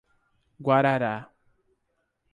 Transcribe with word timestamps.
Guarará 0.67 1.17